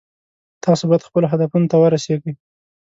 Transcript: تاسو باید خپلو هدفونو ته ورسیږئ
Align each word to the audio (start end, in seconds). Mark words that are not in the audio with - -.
تاسو 0.63 0.83
باید 0.89 1.07
خپلو 1.07 1.25
هدفونو 1.33 1.69
ته 1.71 1.75
ورسیږئ 1.79 2.31